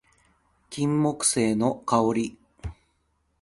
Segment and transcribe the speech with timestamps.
[0.71, 2.37] 金木犀の香り